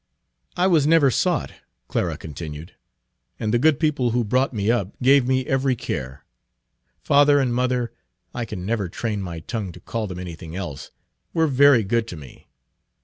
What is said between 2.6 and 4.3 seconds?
Page 47 "and the good people who